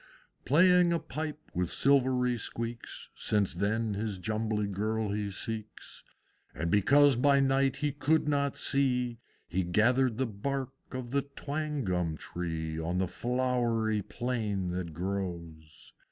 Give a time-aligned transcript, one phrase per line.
[0.45, 6.03] Playing a pipe with silvery squeaks, Since then his Jumbly Girl he seeks;
[6.55, 12.17] And because by night he could not see, He gathered the bark of the Twangum
[12.17, 15.93] Tree On the flowery plain that grows.